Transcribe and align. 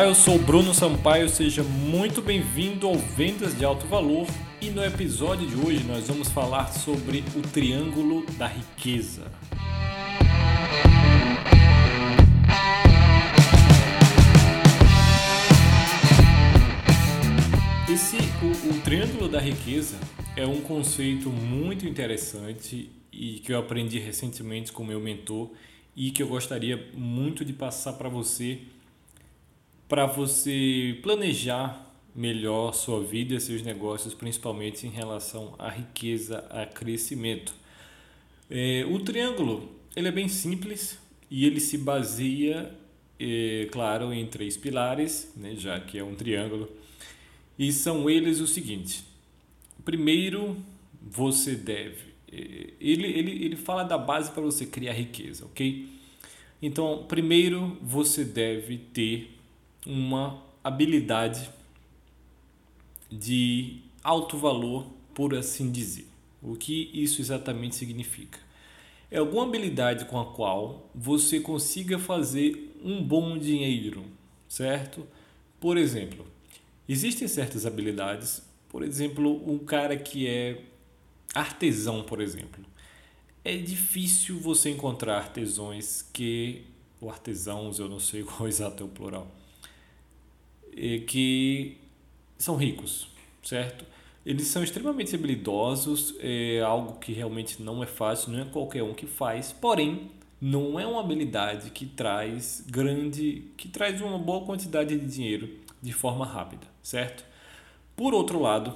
Olá, 0.00 0.08
eu 0.08 0.14
sou 0.14 0.38
Bruno 0.38 0.72
Sampaio, 0.72 1.28
seja 1.28 1.62
muito 1.62 2.22
bem-vindo 2.22 2.86
ao 2.86 2.94
Vendas 2.94 3.54
de 3.54 3.66
Alto 3.66 3.86
Valor 3.86 4.26
e 4.58 4.70
no 4.70 4.82
episódio 4.82 5.46
de 5.46 5.54
hoje 5.54 5.84
nós 5.84 6.08
vamos 6.08 6.30
falar 6.30 6.72
sobre 6.72 7.22
o 7.36 7.42
Triângulo 7.42 8.24
da 8.38 8.46
Riqueza. 8.46 9.30
Esse, 17.86 18.16
o, 18.16 18.70
o 18.70 18.80
Triângulo 18.80 19.28
da 19.28 19.38
Riqueza 19.38 19.98
é 20.34 20.46
um 20.46 20.62
conceito 20.62 21.28
muito 21.28 21.86
interessante 21.86 22.90
e 23.12 23.40
que 23.40 23.52
eu 23.52 23.58
aprendi 23.58 23.98
recentemente 23.98 24.72
com 24.72 24.82
meu 24.82 24.98
mentor 24.98 25.50
e 25.94 26.10
que 26.10 26.22
eu 26.22 26.28
gostaria 26.28 26.88
muito 26.94 27.44
de 27.44 27.52
passar 27.52 27.92
para 27.92 28.08
você 28.08 28.60
para 29.90 30.06
você 30.06 30.96
planejar 31.02 31.92
melhor 32.14 32.72
sua 32.72 33.02
vida 33.02 33.34
e 33.34 33.40
seus 33.40 33.60
negócios, 33.62 34.14
principalmente 34.14 34.86
em 34.86 34.90
relação 34.90 35.52
à 35.58 35.68
riqueza, 35.68 36.46
a 36.48 36.64
crescimento. 36.64 37.52
É, 38.48 38.86
o 38.88 39.00
triângulo 39.00 39.68
ele 39.96 40.06
é 40.06 40.12
bem 40.12 40.28
simples 40.28 40.96
e 41.28 41.44
ele 41.44 41.58
se 41.58 41.76
baseia, 41.76 42.72
é, 43.18 43.66
claro, 43.72 44.12
em 44.12 44.24
três 44.26 44.56
pilares, 44.56 45.32
né, 45.36 45.56
já 45.56 45.80
que 45.80 45.98
é 45.98 46.04
um 46.04 46.14
triângulo. 46.14 46.70
E 47.58 47.72
são 47.72 48.08
eles 48.08 48.38
o 48.38 48.46
seguinte: 48.46 49.02
primeiro, 49.84 50.56
você 51.02 51.56
deve. 51.56 52.10
É, 52.30 52.74
ele, 52.80 53.08
ele, 53.08 53.44
ele 53.44 53.56
fala 53.56 53.82
da 53.82 53.98
base 53.98 54.30
para 54.30 54.40
você 54.40 54.64
criar 54.64 54.92
riqueza, 54.92 55.44
ok? 55.46 55.88
Então, 56.62 57.06
primeiro, 57.08 57.76
você 57.82 58.24
deve 58.24 58.78
ter 58.78 59.39
uma 59.86 60.42
habilidade 60.62 61.50
de 63.10 63.80
alto 64.02 64.36
valor, 64.36 64.86
por 65.14 65.34
assim 65.34 65.70
dizer. 65.70 66.06
O 66.42 66.54
que 66.54 66.90
isso 66.94 67.20
exatamente 67.20 67.76
significa? 67.76 68.38
É 69.10 69.18
alguma 69.18 69.44
habilidade 69.44 70.04
com 70.04 70.18
a 70.18 70.32
qual 70.32 70.88
você 70.94 71.40
consiga 71.40 71.98
fazer 71.98 72.76
um 72.82 73.02
bom 73.02 73.36
dinheiro, 73.36 74.04
certo? 74.48 75.06
Por 75.58 75.76
exemplo, 75.76 76.24
existem 76.88 77.26
certas 77.26 77.66
habilidades, 77.66 78.42
por 78.68 78.82
exemplo, 78.82 79.42
um 79.50 79.58
cara 79.58 79.96
que 79.96 80.26
é 80.26 80.62
artesão, 81.34 82.02
por 82.02 82.20
exemplo. 82.20 82.64
É 83.44 83.56
difícil 83.56 84.38
você 84.38 84.70
encontrar 84.70 85.18
artesãos 85.18 86.02
que, 86.12 86.64
ou 87.00 87.10
artesãos, 87.10 87.78
eu 87.78 87.88
não 87.88 87.98
sei 87.98 88.22
qual 88.22 88.48
exato 88.48 88.82
é 88.82 88.86
o 88.86 88.88
plural, 88.88 89.26
que 91.06 91.76
são 92.38 92.56
ricos, 92.56 93.08
certo? 93.42 93.84
Eles 94.24 94.48
são 94.48 94.62
extremamente 94.62 95.14
habilidosos, 95.14 96.14
é 96.20 96.60
algo 96.60 96.98
que 96.98 97.12
realmente 97.12 97.62
não 97.62 97.82
é 97.82 97.86
fácil, 97.86 98.32
não 98.32 98.40
é 98.40 98.44
qualquer 98.44 98.82
um 98.82 98.92
que 98.92 99.06
faz, 99.06 99.52
porém 99.52 100.10
não 100.40 100.78
é 100.78 100.86
uma 100.86 101.00
habilidade 101.00 101.70
que 101.70 101.86
traz 101.86 102.64
grande, 102.66 103.44
que 103.56 103.68
traz 103.68 104.00
uma 104.00 104.18
boa 104.18 104.44
quantidade 104.44 104.96
de 104.96 105.06
dinheiro 105.06 105.50
de 105.82 105.92
forma 105.92 106.24
rápida, 106.24 106.66
certo? 106.82 107.24
Por 107.96 108.14
outro 108.14 108.40
lado, 108.40 108.74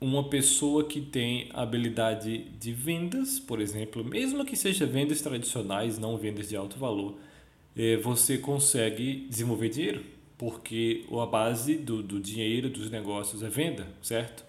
uma 0.00 0.28
pessoa 0.28 0.84
que 0.84 1.00
tem 1.00 1.48
habilidade 1.52 2.50
de 2.60 2.72
vendas, 2.72 3.40
por 3.40 3.60
exemplo, 3.60 4.04
mesmo 4.04 4.44
que 4.44 4.56
seja 4.56 4.86
vendas 4.86 5.20
tradicionais, 5.20 5.98
não 5.98 6.16
vendas 6.16 6.48
de 6.48 6.56
alto 6.56 6.78
valor, 6.78 7.16
é, 7.76 7.96
você 7.96 8.38
consegue 8.38 9.26
desenvolver 9.28 9.68
dinheiro 9.68 10.17
porque 10.38 11.04
a 11.10 11.26
base 11.26 11.76
do, 11.76 12.02
do 12.02 12.20
dinheiro 12.20 12.70
dos 12.70 12.90
negócios 12.90 13.42
é 13.42 13.48
venda, 13.48 13.88
certo? 14.00 14.44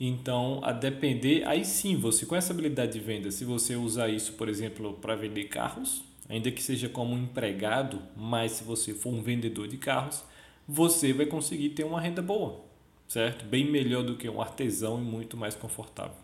Então, 0.00 0.60
a 0.62 0.72
depender, 0.72 1.46
aí 1.46 1.64
sim, 1.64 1.96
você 1.96 2.24
com 2.24 2.34
essa 2.34 2.52
habilidade 2.52 2.92
de 2.92 3.00
venda, 3.00 3.30
se 3.30 3.44
você 3.44 3.76
usar 3.76 4.08
isso, 4.08 4.32
por 4.34 4.48
exemplo, 4.48 4.94
para 4.94 5.14
vender 5.14 5.44
carros, 5.44 6.02
ainda 6.28 6.50
que 6.50 6.62
seja 6.62 6.88
como 6.88 7.14
um 7.14 7.22
empregado, 7.22 8.00
mas 8.16 8.52
se 8.52 8.64
você 8.64 8.94
for 8.94 9.10
um 9.10 9.20
vendedor 9.20 9.68
de 9.68 9.76
carros, 9.76 10.24
você 10.66 11.12
vai 11.12 11.26
conseguir 11.26 11.70
ter 11.70 11.84
uma 11.84 12.00
renda 12.00 12.22
boa, 12.22 12.64
certo? 13.06 13.44
Bem 13.44 13.70
melhor 13.70 14.04
do 14.04 14.16
que 14.16 14.28
um 14.28 14.40
artesão 14.40 14.98
e 14.98 15.02
muito 15.02 15.36
mais 15.36 15.54
confortável. 15.54 16.16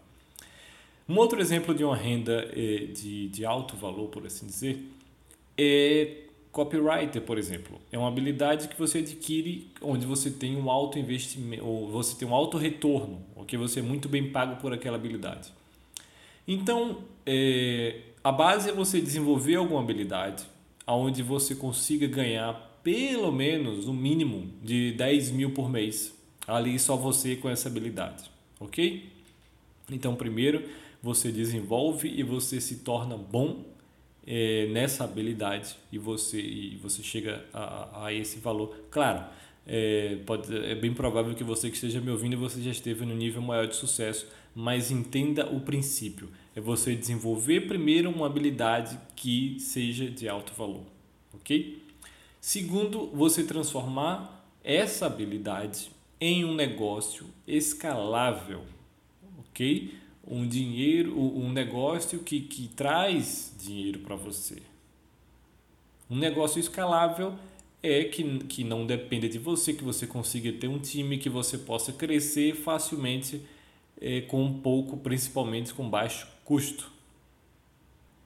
Um 1.09 1.19
outro 1.19 1.41
exemplo 1.41 1.75
de 1.75 1.85
uma 1.85 1.97
renda 1.97 2.49
eh, 2.53 2.87
de, 2.87 3.29
de 3.29 3.45
alto 3.45 3.77
valor, 3.77 4.09
por 4.09 4.25
assim 4.27 4.47
dizer, 4.47 4.83
é 5.59 6.24
Copywriter, 6.55 7.21
por 7.21 7.37
exemplo, 7.37 7.81
é 7.91 7.99
uma 7.99 8.07
habilidade 8.07 8.69
que 8.69 8.79
você 8.79 8.99
adquire 8.99 9.73
onde 9.83 10.07
você 10.07 10.31
tem 10.31 10.57
um 10.57 10.71
alto 10.71 10.97
investimento, 11.01 11.67
ou 11.67 11.91
você 11.91 12.17
tem 12.17 12.29
um 12.29 12.33
alto 12.33 12.57
retorno, 12.57 13.21
ou 13.35 13.45
que 13.45 13.57
você 13.57 13.81
é 13.81 13.83
muito 13.83 14.09
bem 14.09 14.31
pago 14.31 14.61
por 14.61 14.73
aquela 14.73 14.95
habilidade. 14.95 15.53
Então, 16.47 16.99
é, 17.27 18.03
a 18.23 18.31
base 18.31 18.71
é 18.71 18.73
você 18.73 19.01
desenvolver 19.01 19.57
alguma 19.57 19.81
habilidade 19.81 20.45
onde 20.87 21.25
você 21.25 21.57
consiga 21.57 22.07
ganhar 22.07 22.79
pelo 22.85 23.33
menos 23.33 23.89
o 23.89 23.93
mínimo 23.93 24.49
de 24.63 24.93
10 24.93 25.33
mil 25.33 25.51
por 25.51 25.69
mês. 25.69 26.15
Ali 26.47 26.79
só 26.79 26.95
você 26.95 27.35
com 27.35 27.49
essa 27.51 27.69
habilidade, 27.69 28.31
ok? 28.61 29.11
Então, 29.91 30.15
primeiro 30.15 30.63
você 31.03 31.33
desenvolve 31.33 32.09
e 32.09 32.23
você 32.23 32.61
se 32.61 32.77
torna 32.77 33.17
bom 33.17 33.74
é, 34.27 34.67
nessa 34.71 35.05
habilidade 35.05 35.77
e 35.93 35.99
você, 35.99 36.41
e 36.41 36.77
você 36.77 37.03
chega 37.03 37.45
a, 37.53 38.07
a 38.07 38.13
esse 38.13 38.39
valor. 38.39 38.75
Claro, 38.91 39.25
é, 39.67 40.19
pode, 40.27 40.55
é 40.57 40.75
bem 40.75 40.93
provável 40.93 41.35
que 41.35 41.45
você 41.45 41.69
que 41.69 41.77
esteja 41.77 42.01
me 42.01 42.11
ouvindo 42.11 42.37
você 42.37 42.61
já 42.61 42.71
esteve 42.71 43.05
no 43.05 43.15
nível 43.15 43.43
maior 43.43 43.67
de 43.67 43.77
sucesso, 43.77 44.27
mas 44.55 44.91
entenda 44.91 45.47
o 45.47 45.61
princípio. 45.61 46.29
É 46.55 46.61
você 46.61 46.95
desenvolver 46.95 47.63
primeiro 47.63 48.11
uma 48.11 48.27
habilidade 48.27 48.99
que 49.17 49.57
seja 49.59 50.09
de 50.09 50.29
alto 50.29 50.53
valor, 50.55 50.85
ok? 51.33 51.83
Segundo, 52.41 53.07
você 53.09 53.43
transformar 53.43 54.47
essa 54.63 55.07
habilidade 55.07 55.91
em 56.21 56.45
um 56.45 56.55
negócio 56.55 57.27
escalável, 57.47 58.63
ok? 59.39 59.95
Um 60.27 60.47
dinheiro, 60.47 61.19
um 61.19 61.53
negócio 61.53 62.21
que, 62.21 62.41
que 62.41 62.69
traz 62.69 63.55
dinheiro 63.59 64.01
para 64.01 64.17
você. 64.17 64.63
Um 66.11 66.17
negócio 66.17 66.59
escalável 66.59 67.35
é 67.83 68.05
que, 68.05 68.39
que 68.45 68.65
não 68.65 68.87
dependa 68.87 69.29
de 69.29 69.39
você, 69.39 69.73
que 69.73 69.85
você 69.85 70.07
consiga 70.07 70.53
ter 70.53 70.69
um 70.69 70.79
time, 70.79 71.19
que 71.19 71.29
você 71.29 71.59
possa 71.59 71.93
crescer 71.93 72.55
facilmente 72.55 73.43
é, 74.01 74.23
com 74.23 74.53
pouco, 74.61 74.97
principalmente 74.97 75.75
com 75.75 75.89
baixo 75.89 76.27
custo. 76.45 76.91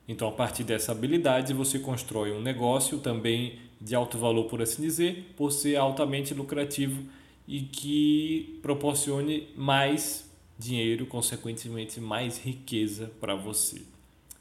Então, 0.07 0.29
a 0.29 0.33
partir 0.33 0.65
dessa 0.65 0.93
habilidade, 0.93 1.53
você 1.53 1.79
constrói 1.79 2.33
um 2.33 2.41
negócio 2.41 2.99
também 2.99 3.59
de 3.81 3.95
alto 3.95 4.17
valor, 4.17 4.45
por 4.45 4.63
assim 4.63 4.83
dizer, 4.83 5.35
por 5.37 5.51
ser 5.51 5.77
altamente 5.77 6.33
lucrativo 6.35 7.03
e 7.47 7.63
que 7.63 8.59
proporcione 8.63 9.49
mais 9.57 10.28
dinheiro, 10.59 11.07
consequentemente 11.07 12.01
mais 12.01 12.39
riqueza 12.39 13.13
para 13.21 13.35
você. 13.35 13.83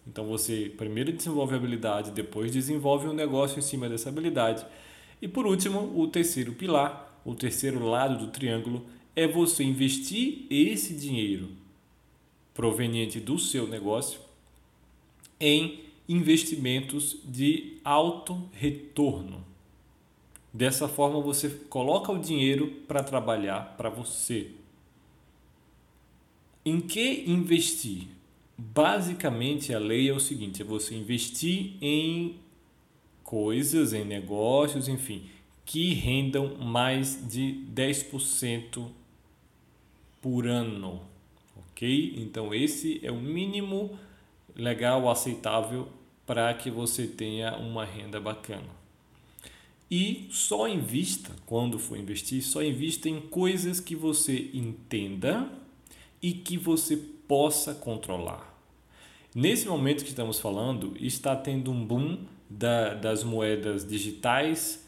Então 0.05 0.25
você 0.25 0.72
primeiro 0.78 1.11
desenvolve 1.11 1.53
a 1.53 1.57
habilidade, 1.57 2.11
depois 2.11 2.51
desenvolve 2.51 3.07
um 3.07 3.13
negócio 3.13 3.59
em 3.59 3.61
cima 3.61 3.89
dessa 3.89 4.09
habilidade. 4.09 4.66
E 5.22 5.27
por 5.27 5.45
último, 5.45 5.94
o 6.00 6.07
terceiro 6.07 6.53
pilar, 6.53 7.22
o 7.25 7.35
terceiro 7.35 7.83
lado 7.85 8.25
do 8.25 8.31
triângulo, 8.31 8.85
é 9.16 9.27
você 9.27 9.63
investir 9.63 10.45
esse 10.50 10.94
dinheiro 10.94 11.50
proveniente 12.53 13.19
do 13.19 13.38
seu 13.38 13.68
negócio 13.68 14.19
em 15.39 15.83
investimentos 16.07 17.18
de 17.25 17.77
alto 17.83 18.50
retorno. 18.53 19.45
Dessa 20.53 20.88
forma, 20.88 21.19
você 21.19 21.50
coloca 21.50 22.12
o 22.12 22.18
dinheiro 22.18 22.68
para 22.88 23.03
trabalhar 23.03 23.75
para 23.77 23.89
você. 23.89 24.51
Em 26.68 26.81
que 26.81 27.24
investir? 27.25 28.10
Basicamente, 28.58 29.74
a 29.74 29.80
lei 29.80 30.10
é 30.10 30.14
o 30.14 30.19
seguinte: 30.19 30.62
é 30.62 30.66
você 30.66 30.94
investir 30.96 31.75
em 31.80 32.36
coisas, 33.24 33.94
em 33.94 34.04
negócios, 34.04 34.90
enfim, 34.90 35.24
que 35.66 35.94
rendam 35.94 36.58
mais 36.58 37.25
de 37.25 37.64
10% 37.74 38.86
por 40.22 40.46
ano. 40.46 41.02
Ok? 41.56 42.16
Então, 42.18 42.54
esse 42.54 43.00
é 43.02 43.14
o 43.14 43.22
mínimo 43.22 43.98
legal, 44.54 45.10
aceitável 45.10 45.88
para 46.25 46.54
que 46.54 46.69
você 46.69 47.08
tenha 47.08 47.56
uma 47.56 47.86
renda 47.86 48.19
bacana. 48.19 48.75
E 49.90 50.28
só 50.31 50.68
invista, 50.68 51.34
quando 51.46 51.80
for 51.80 51.98
investir, 51.98 52.44
só 52.44 52.62
invista 52.62 53.08
em 53.08 53.22
coisas 53.22 53.80
que 53.80 53.96
você 53.96 54.52
entenda 54.54 55.66
e 56.22 56.34
que 56.34 56.58
você 56.58 56.98
possa 56.98 57.74
controlar. 57.74 58.56
Nesse 59.36 59.68
momento 59.68 60.04
que 60.04 60.10
estamos 60.10 60.40
falando, 60.40 60.96
está 61.00 61.36
tendo 61.36 61.72
um 61.72 61.86
boom 61.86 62.19
da, 62.50 62.94
das 62.94 63.24
moedas 63.24 63.86
digitais 63.86 64.88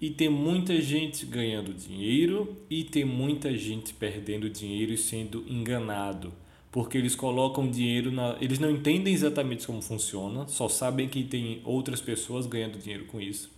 e 0.00 0.10
tem 0.10 0.28
muita 0.28 0.80
gente 0.80 1.26
ganhando 1.26 1.74
dinheiro 1.74 2.56
e 2.70 2.84
tem 2.84 3.04
muita 3.04 3.56
gente 3.56 3.92
perdendo 3.92 4.48
dinheiro 4.48 4.92
e 4.92 4.96
sendo 4.96 5.44
enganado 5.48 6.32
porque 6.70 6.96
eles 6.96 7.16
colocam 7.16 7.68
dinheiro 7.68 8.12
na 8.12 8.36
eles 8.40 8.58
não 8.58 8.70
entendem 8.70 9.12
exatamente 9.12 9.66
como 9.66 9.82
funciona 9.82 10.46
só 10.46 10.68
sabem 10.68 11.08
que 11.08 11.24
tem 11.24 11.60
outras 11.64 12.00
pessoas 12.00 12.46
ganhando 12.46 12.78
dinheiro 12.78 13.06
com 13.06 13.20
isso 13.20 13.50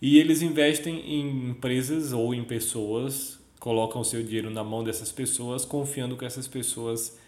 e 0.00 0.18
eles 0.18 0.40
investem 0.40 1.00
em 1.00 1.50
empresas 1.50 2.12
ou 2.12 2.32
em 2.32 2.44
pessoas 2.44 3.40
colocam 3.64 4.02
o 4.02 4.04
seu 4.04 4.22
dinheiro 4.22 4.50
na 4.50 4.62
mão 4.62 4.84
dessas 4.84 5.10
pessoas 5.10 5.64
confiando 5.64 6.18
que 6.18 6.24
essas 6.26 6.46
pessoas 6.46 7.18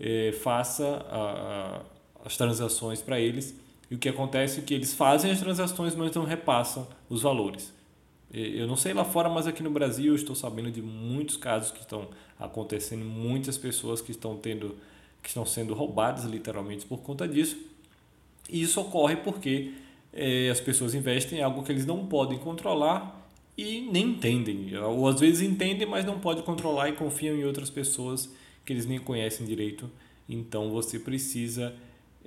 eh, 0.00 0.32
faça 0.42 0.86
a, 1.10 1.20
a, 1.20 1.80
as 2.24 2.34
transações 2.34 3.02
para 3.02 3.20
eles 3.20 3.54
e 3.90 3.94
o 3.94 3.98
que 3.98 4.08
acontece 4.08 4.60
é 4.60 4.62
que 4.62 4.72
eles 4.72 4.94
fazem 4.94 5.30
as 5.30 5.38
transações, 5.38 5.94
mas 5.94 6.14
não 6.14 6.24
repassam 6.24 6.88
os 7.10 7.20
valores. 7.20 7.74
Eu 8.32 8.66
não 8.66 8.74
sei 8.74 8.94
lá 8.94 9.04
fora, 9.04 9.28
mas 9.28 9.46
aqui 9.46 9.62
no 9.62 9.70
Brasil 9.70 10.12
eu 10.12 10.16
estou 10.16 10.34
sabendo 10.34 10.70
de 10.70 10.80
muitos 10.80 11.36
casos 11.36 11.70
que 11.70 11.80
estão 11.80 12.08
acontecendo, 12.40 13.04
muitas 13.04 13.58
pessoas 13.58 14.00
que 14.00 14.12
estão 14.12 14.34
tendo, 14.34 14.74
que 15.22 15.28
estão 15.28 15.44
sendo 15.44 15.74
roubadas 15.74 16.24
literalmente 16.24 16.86
por 16.86 17.00
conta 17.00 17.28
disso. 17.28 17.58
E 18.48 18.62
isso 18.62 18.80
ocorre 18.80 19.16
porque 19.16 19.74
é, 20.10 20.48
as 20.48 20.58
pessoas 20.58 20.94
investem 20.94 21.40
em 21.40 21.42
algo 21.42 21.62
que 21.62 21.70
eles 21.70 21.84
não 21.84 22.06
podem 22.06 22.38
controlar 22.38 23.21
e 23.62 23.80
nem 23.80 24.10
entendem. 24.10 24.76
Ou 24.76 25.06
às 25.06 25.20
vezes 25.20 25.40
entendem, 25.40 25.86
mas 25.86 26.04
não 26.04 26.18
podem 26.18 26.42
controlar 26.42 26.88
e 26.88 26.92
confiam 26.92 27.36
em 27.36 27.44
outras 27.44 27.70
pessoas 27.70 28.28
que 28.64 28.72
eles 28.72 28.86
nem 28.86 28.98
conhecem 28.98 29.46
direito. 29.46 29.88
Então 30.28 30.70
você 30.70 30.98
precisa 30.98 31.74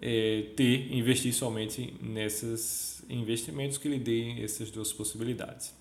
é, 0.02 0.46
ter, 0.56 0.94
investir 0.94 1.34
somente 1.34 1.94
nesses 2.02 3.04
investimentos 3.10 3.78
que 3.78 3.90
lhe 3.90 4.00
deem 4.00 4.42
essas 4.42 4.72
duas 4.72 4.94
possibilidades. 4.94 5.74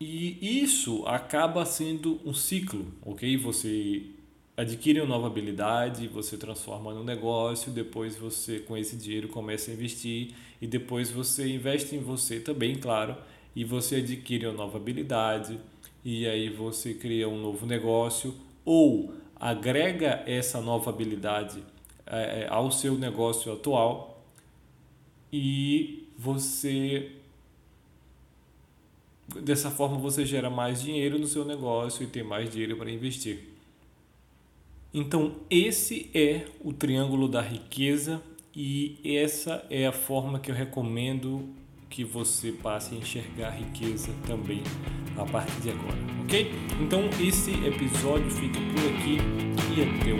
E 0.00 0.62
isso 0.62 1.04
acaba 1.06 1.64
sendo 1.64 2.20
um 2.24 2.32
ciclo, 2.32 2.86
ok? 3.02 3.36
Você 3.36 4.02
adquire 4.56 5.00
uma 5.00 5.08
nova 5.08 5.28
habilidade, 5.28 6.08
você 6.08 6.36
transforma 6.36 6.92
no 6.92 7.04
negócio, 7.04 7.70
depois 7.70 8.16
você 8.16 8.58
com 8.58 8.76
esse 8.76 8.96
dinheiro 8.96 9.28
começa 9.28 9.70
a 9.70 9.74
investir 9.74 10.34
e 10.60 10.66
depois 10.66 11.10
você 11.10 11.48
investe 11.48 11.94
em 11.94 12.00
você 12.00 12.40
também, 12.40 12.74
claro, 12.76 13.16
e 13.58 13.64
você 13.64 13.96
adquire 13.96 14.46
uma 14.46 14.56
nova 14.56 14.78
habilidade 14.78 15.58
e 16.04 16.28
aí 16.28 16.48
você 16.48 16.94
cria 16.94 17.28
um 17.28 17.42
novo 17.42 17.66
negócio 17.66 18.32
ou 18.64 19.12
agrega 19.34 20.22
essa 20.28 20.60
nova 20.60 20.90
habilidade 20.90 21.60
é, 22.06 22.46
ao 22.48 22.70
seu 22.70 22.96
negócio 22.96 23.52
atual 23.52 24.22
e 25.32 26.06
você 26.16 27.10
dessa 29.42 29.72
forma 29.72 29.98
você 29.98 30.24
gera 30.24 30.48
mais 30.48 30.80
dinheiro 30.80 31.18
no 31.18 31.26
seu 31.26 31.44
negócio 31.44 32.04
e 32.04 32.06
tem 32.06 32.22
mais 32.22 32.48
dinheiro 32.48 32.76
para 32.76 32.88
investir. 32.88 33.40
Então, 34.94 35.34
esse 35.50 36.08
é 36.14 36.46
o 36.60 36.72
triângulo 36.72 37.28
da 37.28 37.42
riqueza 37.42 38.22
e 38.54 39.00
essa 39.02 39.66
é 39.68 39.84
a 39.84 39.92
forma 39.92 40.38
que 40.38 40.48
eu 40.48 40.54
recomendo 40.54 41.58
que 41.88 42.04
você 42.04 42.52
passe 42.52 42.94
a 42.94 42.98
enxergar 42.98 43.50
riqueza 43.50 44.12
também 44.26 44.62
a 45.16 45.24
partir 45.24 45.60
de 45.60 45.70
agora, 45.70 45.98
ok? 46.24 46.52
Então, 46.80 47.08
esse 47.20 47.50
episódio 47.66 48.30
fica 48.30 48.58
por 48.60 48.94
aqui 48.94 49.18
e 49.76 49.82
até 49.82 50.12